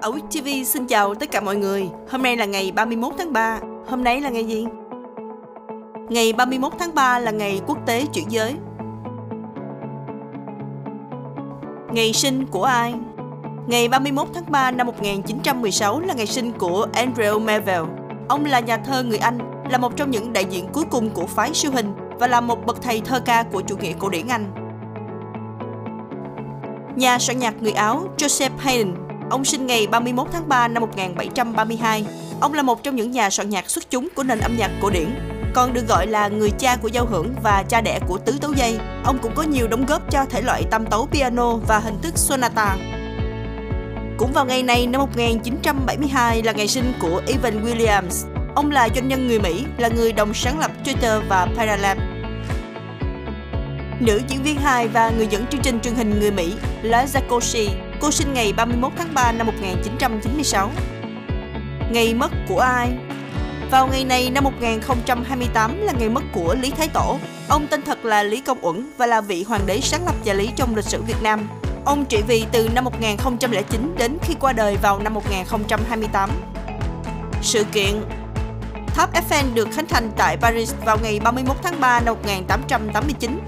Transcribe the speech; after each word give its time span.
Ở 0.00 0.10
Week 0.10 0.26
TV 0.30 0.66
xin 0.66 0.86
chào 0.86 1.14
tất 1.14 1.30
cả 1.30 1.40
mọi 1.40 1.56
người. 1.56 1.88
Hôm 2.10 2.22
nay 2.22 2.36
là 2.36 2.44
ngày 2.44 2.72
31 2.72 3.14
tháng 3.18 3.32
3. 3.32 3.60
Hôm 3.86 4.04
nay 4.04 4.20
là 4.20 4.28
ngày 4.28 4.44
gì? 4.44 4.66
Ngày 6.08 6.32
31 6.32 6.72
tháng 6.78 6.94
3 6.94 7.18
là 7.18 7.30
ngày 7.30 7.60
quốc 7.66 7.78
tế 7.86 8.06
chuyển 8.12 8.24
giới. 8.28 8.54
Ngày 11.92 12.12
sinh 12.12 12.46
của 12.46 12.64
ai? 12.64 12.94
Ngày 13.66 13.88
31 13.88 14.28
tháng 14.34 14.44
3 14.48 14.70
năm 14.70 14.86
1916 14.86 16.00
là 16.00 16.14
ngày 16.14 16.26
sinh 16.26 16.52
của 16.52 16.86
Andrew 16.92 17.40
Melville. 17.40 17.86
Ông 18.28 18.44
là 18.44 18.60
nhà 18.60 18.76
thơ 18.76 19.02
người 19.02 19.18
Anh, 19.18 19.38
là 19.70 19.78
một 19.78 19.96
trong 19.96 20.10
những 20.10 20.32
đại 20.32 20.44
diện 20.44 20.66
cuối 20.72 20.84
cùng 20.90 21.10
của 21.10 21.26
phái 21.26 21.54
siêu 21.54 21.70
hình 21.74 21.92
và 22.18 22.26
là 22.26 22.40
một 22.40 22.66
bậc 22.66 22.82
thầy 22.82 23.00
thơ 23.00 23.20
ca 23.20 23.42
của 23.42 23.60
chủ 23.60 23.76
nghĩa 23.76 23.92
cổ 23.98 24.08
điển 24.08 24.28
Anh. 24.28 24.52
Nhà 26.96 27.18
soạn 27.18 27.38
nhạc 27.38 27.62
người 27.62 27.72
Áo 27.72 28.08
Joseph 28.16 28.50
Haydn 28.58 29.09
Ông 29.30 29.44
sinh 29.44 29.66
ngày 29.66 29.86
31 29.86 30.28
tháng 30.32 30.48
3 30.48 30.68
năm 30.68 30.80
1732. 30.80 32.04
Ông 32.40 32.54
là 32.54 32.62
một 32.62 32.82
trong 32.82 32.96
những 32.96 33.10
nhà 33.10 33.30
soạn 33.30 33.50
nhạc 33.50 33.70
xuất 33.70 33.90
chúng 33.90 34.08
của 34.14 34.22
nền 34.22 34.38
âm 34.38 34.56
nhạc 34.56 34.70
cổ 34.82 34.90
điển, 34.90 35.14
còn 35.54 35.72
được 35.72 35.88
gọi 35.88 36.06
là 36.06 36.28
người 36.28 36.50
cha 36.50 36.76
của 36.76 36.88
giao 36.88 37.06
hưởng 37.06 37.34
và 37.42 37.64
cha 37.68 37.80
đẻ 37.80 38.00
của 38.08 38.18
tứ 38.18 38.38
tấu 38.40 38.52
dây. 38.52 38.78
Ông 39.04 39.18
cũng 39.22 39.34
có 39.34 39.42
nhiều 39.42 39.68
đóng 39.68 39.86
góp 39.86 40.10
cho 40.10 40.24
thể 40.30 40.42
loại 40.42 40.62
tam 40.70 40.86
tấu 40.86 41.08
piano 41.12 41.56
và 41.56 41.78
hình 41.78 42.00
thức 42.02 42.18
sonata. 42.18 42.76
Cũng 44.18 44.32
vào 44.32 44.44
ngày 44.44 44.62
này 44.62 44.86
năm 44.86 45.00
1972 45.00 46.42
là 46.42 46.52
ngày 46.52 46.68
sinh 46.68 46.92
của 47.00 47.22
Evan 47.26 47.64
Williams. 47.64 48.26
Ông 48.54 48.70
là 48.70 48.88
doanh 48.94 49.08
nhân 49.08 49.26
người 49.26 49.40
Mỹ, 49.40 49.64
là 49.78 49.88
người 49.88 50.12
đồng 50.12 50.34
sáng 50.34 50.58
lập 50.58 50.70
Twitter 50.84 51.20
và 51.28 51.48
Paralab. 51.56 51.98
Nữ 54.00 54.20
diễn 54.28 54.42
viên 54.42 54.56
hài 54.56 54.88
và 54.88 55.10
người 55.10 55.26
dẫn 55.26 55.46
chương 55.46 55.60
trình 55.60 55.80
truyền 55.80 55.94
hình 55.94 56.20
người 56.20 56.30
Mỹ 56.30 56.54
là 56.82 57.06
Zakoshi 57.06 57.68
Cô 58.00 58.10
sinh 58.10 58.34
ngày 58.34 58.52
31 58.52 58.92
tháng 58.96 59.14
3 59.14 59.32
năm 59.32 59.46
1996. 59.46 60.70
Ngày 61.90 62.14
mất 62.14 62.30
của 62.48 62.60
ai? 62.60 62.88
Vào 63.70 63.86
ngày 63.86 64.04
này 64.04 64.30
năm 64.30 64.44
1028 64.44 65.80
là 65.80 65.92
ngày 65.98 66.08
mất 66.08 66.22
của 66.32 66.54
Lý 66.60 66.70
Thái 66.70 66.88
Tổ. 66.88 67.18
Ông 67.48 67.66
tên 67.66 67.82
thật 67.82 68.04
là 68.04 68.22
Lý 68.22 68.40
Công 68.40 68.58
Uẩn 68.64 68.90
và 68.96 69.06
là 69.06 69.20
vị 69.20 69.42
hoàng 69.42 69.66
đế 69.66 69.80
sáng 69.80 70.06
lập 70.06 70.14
nhà 70.24 70.32
Lý 70.32 70.50
trong 70.56 70.76
lịch 70.76 70.84
sử 70.84 71.02
Việt 71.02 71.22
Nam. 71.22 71.48
Ông 71.84 72.04
trị 72.04 72.22
vì 72.28 72.44
từ 72.52 72.68
năm 72.74 72.84
1009 72.84 73.94
đến 73.98 74.18
khi 74.22 74.34
qua 74.40 74.52
đời 74.52 74.76
vào 74.82 74.98
năm 74.98 75.14
1028. 75.14 76.30
Sự 77.42 77.64
kiện, 77.72 78.02
Tháp 78.86 79.14
Eiffel 79.14 79.54
được 79.54 79.68
khánh 79.72 79.86
thành 79.86 80.10
tại 80.16 80.36
Paris 80.36 80.74
vào 80.84 80.98
ngày 81.02 81.20
31 81.20 81.56
tháng 81.62 81.80
3 81.80 82.00
năm 82.00 82.14
1889 82.14 83.40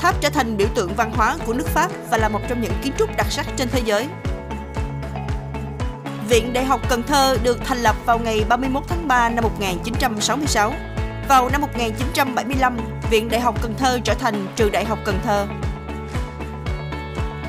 Tháp 0.00 0.20
trở 0.20 0.30
thành 0.30 0.56
biểu 0.56 0.68
tượng 0.74 0.94
văn 0.96 1.12
hóa 1.14 1.36
của 1.46 1.54
nước 1.54 1.66
Pháp 1.68 1.90
và 2.10 2.18
là 2.18 2.28
một 2.28 2.40
trong 2.48 2.60
những 2.60 2.72
kiến 2.82 2.92
trúc 2.98 3.16
đặc 3.16 3.26
sắc 3.30 3.46
trên 3.56 3.68
thế 3.68 3.80
giới. 3.84 4.06
Viện 6.28 6.52
Đại 6.52 6.64
học 6.64 6.80
Cần 6.88 7.02
Thơ 7.02 7.36
được 7.42 7.58
thành 7.64 7.78
lập 7.78 7.96
vào 8.06 8.18
ngày 8.18 8.44
31 8.48 8.82
tháng 8.88 9.08
3 9.08 9.28
năm 9.28 9.44
1966. 9.44 10.72
Vào 11.28 11.48
năm 11.48 11.60
1975, 11.60 12.76
Viện 13.10 13.28
Đại 13.28 13.40
học 13.40 13.62
Cần 13.62 13.74
Thơ 13.78 13.98
trở 14.04 14.14
thành 14.14 14.46
trường 14.56 14.72
Đại 14.72 14.84
học 14.84 14.98
Cần 15.04 15.18
Thơ. 15.24 15.46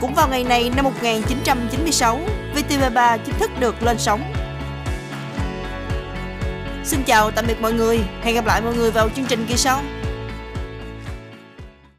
Cũng 0.01 0.13
vào 0.13 0.27
ngày 0.27 0.43
này 0.43 0.71
năm 0.75 0.85
1996, 0.85 2.19
VTV3 2.55 3.17
chính 3.25 3.35
thức 3.39 3.51
được 3.59 3.83
lên 3.83 3.99
sóng. 3.99 4.33
Xin 6.83 7.03
chào 7.03 7.31
tạm 7.31 7.45
biệt 7.47 7.61
mọi 7.61 7.73
người, 7.73 7.99
hẹn 8.23 8.35
gặp 8.35 8.45
lại 8.45 8.61
mọi 8.61 8.75
người 8.75 8.91
vào 8.91 9.09
chương 9.15 9.25
trình 9.25 9.45
kỳ 9.49 9.57
sau. 9.57 9.81